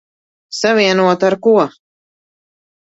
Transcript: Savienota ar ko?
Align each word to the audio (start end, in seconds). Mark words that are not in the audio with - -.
Savienota 0.59 1.23
ar 1.29 1.35
ko? 1.43 1.55